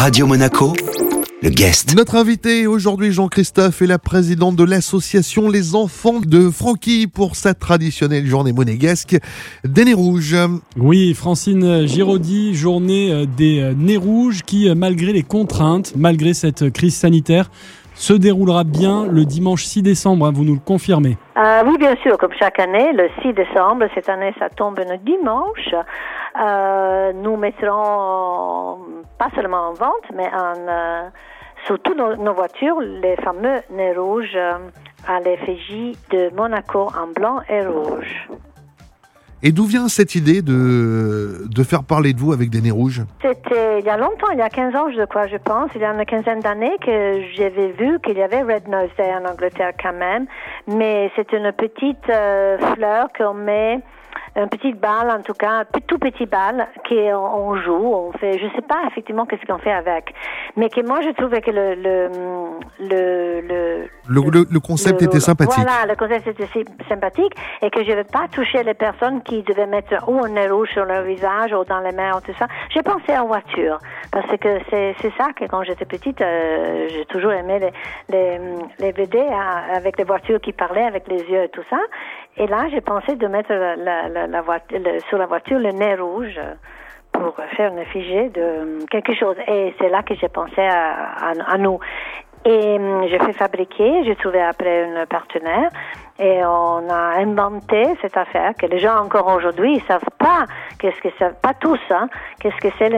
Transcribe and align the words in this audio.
Radio 0.00 0.26
Monaco, 0.26 0.72
le 1.42 1.50
guest. 1.50 1.94
Notre 1.94 2.16
invité 2.16 2.66
aujourd'hui, 2.66 3.12
Jean-Christophe, 3.12 3.82
est 3.82 3.86
la 3.86 3.98
présidente 3.98 4.56
de 4.56 4.64
l'association 4.64 5.50
Les 5.50 5.74
Enfants 5.74 6.20
de 6.26 6.48
Francky 6.48 7.06
pour 7.06 7.36
sa 7.36 7.52
traditionnelle 7.52 8.24
journée 8.24 8.54
monégasque 8.54 9.18
des 9.62 9.84
Nez 9.84 9.92
Rouges. 9.92 10.36
Oui, 10.78 11.12
Francine 11.12 11.86
Giraudy, 11.86 12.54
journée 12.54 13.12
euh, 13.12 13.26
des 13.26 13.60
euh, 13.60 13.74
Nez 13.76 13.98
Rouges 13.98 14.40
qui, 14.40 14.70
euh, 14.70 14.74
malgré 14.74 15.12
les 15.12 15.22
contraintes, 15.22 15.92
malgré 15.94 16.32
cette 16.32 16.72
crise 16.72 16.96
sanitaire, 16.96 17.50
se 18.00 18.14
déroulera 18.14 18.64
bien 18.64 19.06
le 19.06 19.26
dimanche 19.26 19.64
6 19.64 19.82
décembre, 19.82 20.24
hein, 20.26 20.32
vous 20.34 20.44
nous 20.44 20.54
le 20.54 20.60
confirmez. 20.60 21.18
Euh, 21.36 21.62
oui, 21.66 21.76
bien 21.78 21.94
sûr, 22.02 22.16
comme 22.16 22.32
chaque 22.38 22.58
année, 22.58 22.92
le 22.94 23.10
6 23.22 23.34
décembre, 23.34 23.84
cette 23.94 24.08
année 24.08 24.32
ça 24.38 24.48
tombe 24.48 24.78
le 24.78 24.96
dimanche. 24.98 25.74
Euh, 26.38 27.12
nous 27.12 27.36
mettrons 27.36 28.78
pas 29.18 29.30
seulement 29.34 29.70
en 29.70 29.72
vente, 29.72 30.04
mais 30.14 30.28
en, 30.28 30.54
euh, 30.68 31.08
sur 31.66 31.78
toutes 31.80 31.96
nos, 31.96 32.16
nos 32.16 32.34
voitures 32.34 32.80
les 32.80 33.16
fameux 33.16 33.60
nez 33.70 33.92
rouges 33.92 34.36
euh, 34.36 34.58
à 35.08 35.20
l'effigie 35.20 35.96
de 36.10 36.34
Monaco 36.34 36.88
en 36.96 37.08
blanc 37.08 37.40
et 37.48 37.66
rouge. 37.66 38.28
Et 39.42 39.52
d'où 39.52 39.64
vient 39.64 39.88
cette 39.88 40.14
idée 40.14 40.42
de, 40.42 41.46
de 41.48 41.62
faire 41.62 41.82
parler 41.82 42.12
de 42.12 42.20
vous 42.20 42.32
avec 42.32 42.50
des 42.50 42.60
nez 42.60 42.70
rouges? 42.70 43.02
C'était 43.22 43.80
il 43.80 43.86
y 43.86 43.88
a 43.88 43.96
longtemps, 43.96 44.30
il 44.32 44.38
y 44.38 44.42
a 44.42 44.50
15 44.50 44.76
ans, 44.76 44.90
je 44.94 45.02
crois, 45.06 45.28
je 45.28 45.38
pense, 45.38 45.70
il 45.74 45.80
y 45.80 45.84
a 45.84 45.92
une 45.94 46.04
quinzaine 46.04 46.40
d'années 46.40 46.76
que 46.84 47.22
j'avais 47.34 47.72
vu 47.72 47.98
qu'il 48.00 48.18
y 48.18 48.22
avait 48.22 48.42
Red 48.42 48.68
Nose 48.68 48.90
Day 48.98 49.14
en 49.14 49.24
Angleterre 49.24 49.72
quand 49.82 49.94
même, 49.94 50.26
mais 50.68 51.10
c'est 51.16 51.32
une 51.32 51.52
petite 51.52 52.10
euh, 52.10 52.58
fleur 52.74 53.08
qu'on 53.16 53.32
met 53.32 53.80
une 54.36 54.48
petite 54.48 54.78
balle 54.80 55.10
en 55.10 55.22
tout 55.22 55.32
cas, 55.34 55.60
un 55.60 55.64
tout 55.86 55.98
petit 55.98 56.26
balle 56.26 56.66
qu'on 56.88 57.14
on 57.14 57.56
joue, 57.56 57.92
on 57.94 58.12
fait, 58.12 58.38
je 58.38 58.46
sais 58.54 58.62
pas 58.62 58.82
effectivement 58.88 59.26
qu'est-ce 59.26 59.44
qu'on 59.46 59.58
fait 59.58 59.72
avec, 59.72 60.14
mais 60.56 60.68
que 60.68 60.80
moi 60.86 61.00
je 61.02 61.10
trouvais 61.10 61.40
que 61.40 61.50
le 61.50 61.74
le 61.74 62.08
le 62.78 63.40
le, 63.40 63.88
Le, 64.08 64.30
le- 64.30 64.46
le 64.50 64.60
concept 64.60 65.02
était 65.02 65.20
sympathique. 65.20 65.54
Voilà, 65.64 65.86
le 65.88 65.96
concept 65.96 66.26
était 66.28 66.46
sy- 66.46 66.64
sympathique 66.88 67.34
et 67.62 67.70
que 67.70 67.82
je 67.84 67.90
ne 67.90 67.96
vais 67.96 68.04
pas 68.04 68.26
toucher 68.32 68.62
les 68.62 68.74
personnes 68.74 69.22
qui 69.22 69.42
devaient 69.42 69.66
mettre 69.66 70.08
ou 70.08 70.24
un 70.24 70.28
nez 70.28 70.48
rouge 70.48 70.70
sur 70.70 70.84
leur 70.84 71.02
visage 71.02 71.52
ou 71.52 71.64
dans 71.64 71.80
les 71.80 71.92
mains 71.92 72.16
ou 72.16 72.20
tout 72.20 72.34
ça. 72.38 72.46
J'ai 72.70 72.82
pensé 72.82 73.16
en 73.18 73.26
voiture 73.26 73.78
parce 74.12 74.30
que 74.38 74.58
c'est 74.70 74.94
c'est 75.00 75.12
ça 75.18 75.28
que 75.36 75.44
quand 75.46 75.62
j'étais 75.64 75.84
petite, 75.84 76.20
euh, 76.22 76.86
j'ai 76.88 77.04
toujours 77.06 77.32
aimé 77.32 77.58
les 77.58 77.70
les, 78.08 78.38
les 78.78 78.92
BD 78.92 79.18
à- 79.18 79.76
avec 79.76 79.98
les 79.98 80.04
voitures 80.04 80.40
qui 80.40 80.52
parlaient 80.52 80.86
avec 80.86 81.08
les 81.08 81.22
yeux 81.22 81.44
et 81.44 81.48
tout 81.48 81.64
ça. 81.68 81.78
Et 82.36 82.46
là, 82.46 82.68
j'ai 82.70 82.80
pensé 82.80 83.16
de 83.16 83.26
mettre 83.26 83.52
la, 83.52 83.76
la, 83.76 84.08
la, 84.08 84.19
sur 85.08 85.18
la 85.18 85.26
voiture 85.26 85.58
le 85.58 85.70
nez 85.70 85.94
rouge 85.94 86.38
euh, 86.38 86.54
pour 87.12 87.34
faire 87.56 87.72
une 87.72 87.78
effigie 87.78 88.30
de 88.30 88.40
euh, 88.40 88.78
quelque 88.90 89.14
chose. 89.14 89.36
Et 89.48 89.74
c'est 89.78 89.88
là 89.88 90.02
que 90.02 90.14
j'ai 90.14 90.28
pensé 90.28 90.60
à, 90.60 91.58
nous. 91.58 91.78
Et 92.44 92.78
hum, 92.78 93.06
j'ai 93.08 93.18
fait 93.18 93.32
fabriquer, 93.32 94.04
j'ai 94.04 94.16
trouvé 94.16 94.40
après 94.40 94.84
une 94.84 95.06
partenaire 95.06 95.70
et 96.20 96.44
on 96.44 96.88
a 96.90 97.18
inventé 97.18 97.86
cette 98.02 98.16
affaire 98.16 98.52
que 98.58 98.66
les 98.66 98.78
gens 98.78 98.96
encore 99.02 99.34
aujourd'hui 99.34 99.76
ils 99.76 99.82
savent 99.88 100.00
pas 100.18 100.44
qu'est-ce 100.78 101.00
que 101.00 101.08
c'est, 101.18 101.40
pas 101.40 101.54
tous, 101.54 101.78
hein, 101.90 102.08
qu'est-ce 102.40 102.56
que 102.56 102.68
c'est 102.78 102.90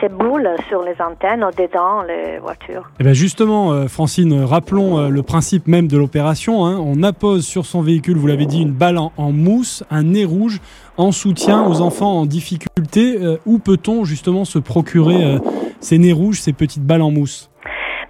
ces, 0.00 0.08
boules 0.08 0.48
sur 0.68 0.82
les 0.82 0.94
antennes 1.00 1.44
ou 1.44 1.50
dedans 1.50 2.02
les 2.02 2.38
voitures. 2.38 2.90
Et 3.00 3.04
bien 3.04 3.12
justement, 3.12 3.72
euh, 3.72 3.86
Francine, 3.88 4.44
rappelons 4.44 4.98
euh, 4.98 5.08
le 5.08 5.22
principe 5.22 5.66
même 5.66 5.88
de 5.88 5.96
l'opération. 5.96 6.66
hein. 6.66 6.78
On 6.80 7.02
appose 7.02 7.44
sur 7.44 7.66
son 7.66 7.82
véhicule, 7.82 8.16
vous 8.16 8.26
l'avez 8.26 8.46
dit, 8.46 8.62
une 8.62 8.72
balle 8.72 8.98
en, 8.98 9.32
mousse, 9.32 9.84
un 9.90 10.04
nez 10.04 10.24
rouge, 10.24 10.60
en 10.96 11.12
soutien 11.12 11.64
aux 11.66 11.80
enfants 11.80 12.20
en 12.20 12.26
difficulté. 12.26 13.18
Euh, 13.20 13.36
où 13.46 13.58
peut-on 13.58 14.04
justement 14.04 14.44
se 14.44 14.58
procurer 14.58 15.38
ces 15.80 15.98
nez 15.98 16.12
rouges, 16.12 16.40
ces 16.40 16.52
petites 16.52 16.84
balles 16.84 17.02
en 17.02 17.10
mousse? 17.10 17.50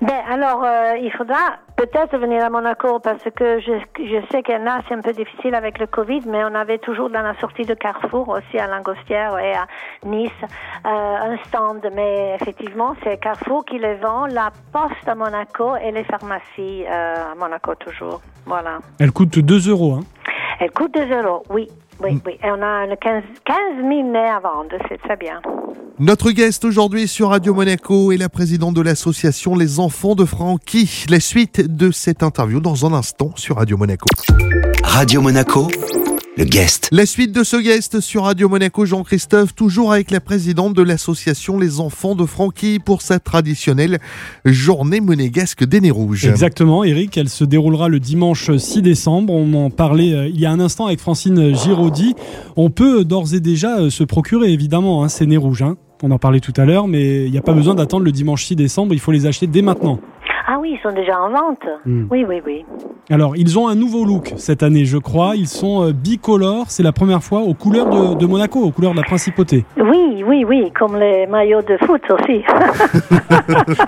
Ben 0.03 0.21
alors, 0.31 0.63
euh, 0.65 0.95
il 1.01 1.11
faudra 1.13 1.57
peut-être 1.77 2.17
venir 2.19 2.45
à 2.45 2.51
Monaco 2.51 2.99
parce 3.01 3.23
que 3.35 3.61
je, 3.61 3.73
je 3.99 4.21
sais 4.31 4.43
qu'il 4.43 4.55
y 4.55 4.59
en 4.59 4.67
a, 4.67 4.81
c'est 4.89 4.95
un 4.95 5.01
peu 5.01 5.13
difficile 5.13 5.55
avec 5.55 5.79
le 5.79 5.87
Covid, 5.87 6.21
mais 6.27 6.45
on 6.45 6.55
avait 6.55 6.79
toujours 6.79 7.09
dans 7.11 7.23
la 7.23 7.35
sortie 7.41 7.65
de 7.65 7.75
Carrefour 7.75 8.29
aussi 8.29 8.59
à 8.59 8.67
Langostière 8.67 9.39
et 9.39 9.55
à 9.55 9.67
Nice 10.05 10.31
euh, 10.85 10.89
un 10.89 11.37
stand. 11.49 11.89
Mais 11.95 12.37
effectivement, 12.41 12.95
c'est 13.03 13.19
Carrefour 13.19 13.65
qui 13.65 13.79
les 13.79 13.95
vend, 13.97 14.27
la 14.27 14.51
Poste 14.73 15.07
à 15.09 15.15
Monaco 15.15 15.77
et 15.77 15.93
les 15.93 16.05
pharmacies 16.05 16.85
euh, 16.87 17.33
à 17.33 17.35
Monaco 17.35 17.75
toujours. 17.77 18.21
Voilà. 18.45 18.79
Elle 19.01 19.13
coûte 19.13 19.39
2 19.39 19.71
euros. 19.71 19.95
hein. 19.95 20.05
Elle 20.61 20.71
coûte 20.71 20.95
2 20.95 21.01
euros, 21.23 21.43
oui. 21.51 21.69
Oui, 22.03 22.21
oui. 22.27 22.33
Et 22.45 22.51
on 22.51 22.63
a 22.63 22.85
une 22.85 22.97
15, 22.97 23.23
15 23.45 23.57
000 23.79 23.89
nez 23.89 24.19
à 24.19 24.39
vendre, 24.39 24.77
c'est 24.89 24.99
très 24.99 25.17
bien. 25.17 25.41
Notre 25.99 26.31
guest 26.31 26.63
aujourd'hui 26.67 27.09
sur 27.09 27.31
Radio 27.31 27.55
Monaco 27.55 28.13
est 28.13 28.19
la 28.19 28.29
présidente 28.29 28.75
de 28.75 28.83
l'association 28.83 29.55
Les 29.57 29.81
Enfants 29.81 30.15
de 30.15 30.27
Francky. 30.27 31.07
La 31.09 31.21
suite 31.21 31.75
de 31.75 31.91
cette 31.91 32.23
interview 32.23 32.61
dans 32.61 32.85
un 32.85 32.93
instant 32.93 33.31
sur 33.37 33.57
Radio 33.57 33.79
Monaco. 33.79 34.05
Radio 34.85 35.23
Monaco, 35.23 35.69
le 36.37 36.45
guest. 36.45 36.89
La 36.93 37.07
suite 37.07 37.33
de 37.33 37.43
ce 37.45 37.57
guest 37.57 38.01
sur 38.01 38.25
Radio 38.25 38.49
Monaco, 38.49 38.85
Jean-Christophe, 38.85 39.55
toujours 39.55 39.93
avec 39.93 40.11
la 40.11 40.21
présidente 40.21 40.75
de 40.75 40.83
l'association 40.83 41.59
Les 41.59 41.81
Enfants 41.81 42.15
de 42.15 42.27
Francky 42.27 42.79
pour 42.79 43.01
sa 43.01 43.19
traditionnelle 43.19 43.99
journée 44.45 45.01
monégasque 45.01 45.65
des 45.65 45.81
Nez 45.81 45.91
Rouges. 45.91 46.27
Exactement, 46.27 46.85
Eric. 46.85 47.17
Elle 47.17 47.31
se 47.31 47.45
déroulera 47.45 47.89
le 47.89 48.01
dimanche 48.01 48.55
6 48.55 48.83
décembre. 48.83 49.33
On 49.33 49.55
en 49.55 49.71
parlait 49.71 50.13
euh, 50.13 50.29
il 50.29 50.39
y 50.39 50.45
a 50.45 50.51
un 50.51 50.61
instant 50.61 50.87
avec 50.87 51.01
Francine 51.01 51.55
Giraudy. 51.57 52.15
On 52.57 52.69
peut 52.69 53.05
d'ores 53.05 53.33
et 53.35 53.41
déjà 53.41 53.79
euh, 53.79 53.91
se 53.91 54.05
procurer 54.05 54.53
évidemment 54.53 55.05
hein, 55.05 55.09
ces 55.09 55.27
nez 55.27 55.39
rouges. 55.39 55.63
hein. 55.63 55.77
On 56.03 56.11
en 56.11 56.19
parlait 56.19 56.41
tout 56.41 56.53
à 56.59 56.67
l'heure, 56.67 56.89
mais 56.89 57.25
il 57.25 57.31
n'y 57.31 57.39
a 57.39 57.43
pas 57.43 57.55
besoin 57.55 57.75
d'attendre 57.75 58.05
le 58.05 58.13
dimanche 58.13 58.45
6 58.45 58.57
décembre. 58.57 58.93
Il 58.93 59.01
faut 59.01 59.13
les 59.13 59.25
acheter 59.25 59.47
dès 59.47 59.63
maintenant. 59.63 59.99
Oui, 60.67 60.79
ils 60.79 60.83
sont 60.83 60.95
déjà 60.95 61.21
en 61.21 61.31
vente. 61.31 61.63
Hmm. 61.85 62.07
Oui, 62.11 62.25
oui, 62.29 62.41
oui. 62.45 62.65
Alors, 63.11 63.37
ils 63.37 63.57
ont 63.59 63.69
un 63.69 63.77
nouveau 63.77 64.05
look 64.05 64.33
cette 64.37 64.65
année, 64.65 64.85
je 64.85 64.99
crois. 64.99 65.37
Ils 65.37 65.47
sont 65.47 65.85
euh, 65.85 65.93
bicolores. 65.93 66.67
C'est 66.69 66.83
la 66.83 66.93
première 66.93 67.23
fois 67.23 67.41
aux 67.41 67.55
couleurs 67.55 67.89
de, 67.89 68.15
de 68.15 68.27
Monaco, 68.27 68.61
aux 68.61 68.71
couleurs 68.73 68.93
de 68.93 68.97
la 68.97 69.05
principauté. 69.05 69.65
Oui, 69.77 70.25
oui, 70.27 70.45
oui, 70.45 70.73
comme 70.77 70.97
les 70.99 71.27
maillots 71.27 71.63
de 71.63 71.77
foot 71.87 72.03
aussi. 72.11 72.43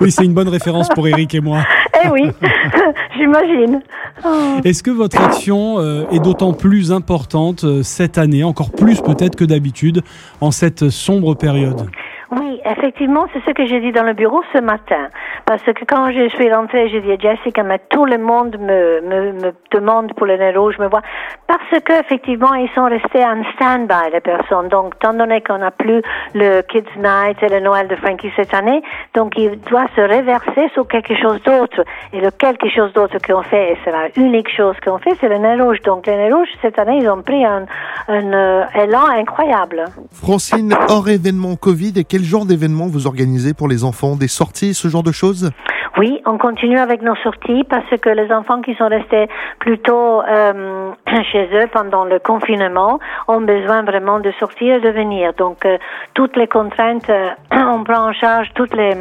Oui, 0.01 0.13
c'est 0.13 0.25
une 0.25 0.35
bonne 0.35 0.49
référence 0.49 0.89
pour 0.89 1.07
Eric 1.09 1.35
et 1.35 1.41
moi. 1.41 1.61
eh 2.05 2.09
oui, 2.11 2.31
j'imagine. 3.17 3.81
Oh. 4.25 4.29
Est-ce 4.65 4.83
que 4.83 4.91
votre 4.91 5.21
action 5.21 5.79
euh, 5.79 6.05
est 6.13 6.21
d'autant 6.21 6.53
plus 6.53 6.93
importante 6.93 7.65
euh, 7.65 7.83
cette 7.83 8.19
année, 8.19 8.45
encore 8.45 8.71
plus 8.71 9.01
peut-être 9.01 9.35
que 9.37 9.45
d'habitude, 9.45 10.03
en 10.41 10.51
cette 10.51 10.91
sombre 10.91 11.35
période? 11.35 11.89
Oui, 12.31 12.61
effectivement, 12.65 13.27
c'est 13.33 13.43
ce 13.47 13.55
que 13.55 13.65
j'ai 13.67 13.81
dit 13.81 13.91
dans 13.91 14.03
le 14.03 14.13
bureau 14.13 14.43
ce 14.53 14.61
matin. 14.61 15.09
Parce 15.47 15.63
que 15.63 15.85
quand 15.87 16.13
je 16.13 16.29
suis 16.29 16.53
rentrée, 16.53 16.91
j'ai 16.91 17.01
dit 17.01 17.13
à 17.13 17.17
Jessica, 17.17 17.63
mais 17.63 17.81
tout 17.89 18.05
le 18.05 18.19
monde 18.19 18.59
me, 18.61 19.01
me, 19.01 19.33
me 19.33 19.53
demande 19.71 20.13
pour 20.13 20.27
le 20.27 20.37
nez 20.37 20.55
rouge, 20.55 20.79
me 20.79 20.89
voit. 20.89 21.01
Parce 21.47 21.83
que, 21.83 21.99
effectivement, 21.99 22.53
ils 22.53 22.69
sont 22.75 22.85
restés 22.85 23.25
en 23.25 23.43
stand-by, 23.55 24.13
les 24.13 24.21
personnes. 24.21 24.69
Donc, 24.69 24.95
étant 24.97 25.15
donné 25.15 25.41
qu'on 25.41 25.59
n'a 25.59 25.71
plus 25.71 26.03
le 26.35 26.61
Kids 26.63 26.99
Night 26.99 27.43
et 27.43 27.49
le 27.49 27.61
Noël 27.61 27.89
de 27.89 27.97
Frankie 27.97 28.31
cette 28.37 28.53
année, 28.53 28.83
donc 29.15 29.33
il 29.39 29.59
doit 29.63 29.87
se 29.97 30.03
réverser 30.03 30.69
sur 30.75 30.87
quelque 30.87 31.15
chose 31.17 31.43
d'autre. 31.45 31.83
Et 32.13 32.21
le 32.21 32.31
quelque 32.31 32.69
chose 32.69 32.93
d'autre 32.93 33.17
qu'on 33.27 33.43
fait, 33.43 33.73
et 33.73 33.79
c'est 33.85 33.91
la 33.91 34.09
unique 34.17 34.55
chose 34.55 34.77
qu'on 34.85 34.99
fait, 34.99 35.17
c'est 35.19 35.31
le 35.31 35.39
nez 35.39 35.61
rouge. 35.63 35.81
Donc, 35.81 36.07
le 36.07 36.13
nez 36.13 36.31
rouge, 36.31 36.49
cette 36.61 36.79
année, 36.79 36.99
ils 37.01 37.09
ont 37.09 37.23
pris 37.23 37.43
un, 37.43 37.65
un 38.09 38.33
euh, 38.35 38.65
élan 38.75 39.07
incroyable. 39.07 39.87
Francine, 40.13 40.75
hors 40.91 41.09
événement 41.09 41.57
Covid, 41.57 41.95
et 41.97 42.05
genre 42.25 42.47
d'événement 42.47 42.87
vous 42.87 43.07
organisez 43.07 43.55
pour 43.55 43.69
les 43.69 43.85
enfants 43.85 44.17
Des 44.17 44.29
sorties, 44.29 44.75
ce 44.75 44.89
genre 44.89 45.03
de 45.03 45.13
choses 45.13 45.51
Oui, 45.99 46.21
on 46.27 46.39
continue 46.39 46.79
avec 46.79 47.03
nos 47.03 47.17
sorties 47.17 47.65
parce 47.69 47.89
que 48.01 48.11
les 48.11 48.33
enfants 48.33 48.61
qui 48.63 48.75
sont 48.75 48.89
restés 48.89 49.29
plutôt 49.59 50.23
euh, 50.23 50.93
chez 51.33 51.49
eux 51.53 51.69
pendant 51.73 52.05
le 52.05 52.19
confinement 52.19 52.99
ont 53.27 53.41
besoin 53.41 53.83
vraiment 53.83 54.21
de 54.21 54.31
sortir 54.39 54.77
et 54.77 54.81
de 54.81 54.91
venir. 54.91 55.33
Donc 55.35 55.65
euh, 55.65 55.79
toutes 56.15 56.37
les 56.37 56.47
contraintes, 56.47 57.11
euh, 57.11 57.31
on 57.53 57.85
prend 57.85 58.09
en 58.09 58.13
charge 58.13 58.49
toutes 58.55 58.75
les, 58.75 58.95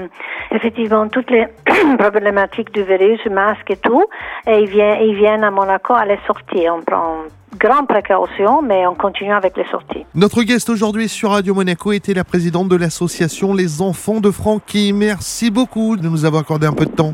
effectivement 0.58 1.08
toutes 1.08 1.30
les 1.32 1.48
problématiques 1.98 2.74
du 2.74 2.84
virus, 2.84 3.20
masque 3.32 3.72
et 3.72 3.78
tout, 3.78 4.04
et 4.48 4.60
ils 4.60 4.70
viennent, 4.70 5.02
ils 5.02 5.16
viennent 5.16 5.44
à 5.44 5.52
Monaco 5.52 5.94
à 5.94 6.06
les 6.06 6.20
sortir. 6.28 6.76
On 6.78 6.82
prend 6.82 7.24
grande 7.58 7.88
précaution, 7.88 8.62
mais 8.62 8.86
on 8.88 8.96
continue 8.96 9.34
avec 9.34 9.56
les 9.58 9.66
sorties. 9.66 10.06
Notre 10.16 10.44
guest 10.44 10.70
aujourd'hui 10.70 11.08
sur 11.08 11.32
Radio 11.32 11.54
Monaco 11.54 11.92
était 11.92 12.14
la 12.14 12.24
présidente 12.24 12.70
de 12.70 12.76
l'association 12.76 13.54
Les 13.54 13.82
Enfants 13.82 14.20
de 14.20 14.32
Francky. 14.32 14.94
Merci 14.94 15.52
beaucoup 15.52 15.96
de 15.96 16.08
nous 16.08 16.26
avoir 16.26 16.42
accordé 16.42 16.68
un 16.68 16.74
peu 16.74 16.86
de 16.86 16.92
temps. 16.92 17.14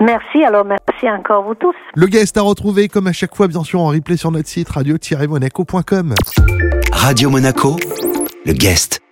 Merci, 0.00 0.44
alors 0.44 0.64
merci 0.64 1.10
encore 1.10 1.42
vous 1.42 1.56
tous. 1.56 1.74
Le 1.96 2.06
guest 2.06 2.36
à 2.36 2.42
retrouver, 2.42 2.88
comme 2.88 3.08
à 3.08 3.12
chaque 3.12 3.34
fois, 3.34 3.48
bien 3.48 3.64
sûr, 3.64 3.80
en 3.80 3.88
replay 3.88 4.16
sur 4.16 4.30
notre 4.30 4.48
site 4.48 4.68
radio-monaco.com. 4.68 6.14
Radio 6.92 7.30
Monaco, 7.30 7.76
le 8.46 8.52
guest. 8.52 9.07